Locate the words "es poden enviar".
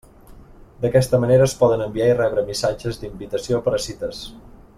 1.49-2.07